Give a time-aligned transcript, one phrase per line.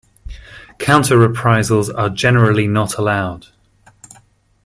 [0.79, 3.45] Counter-reprisals are generally not allowed.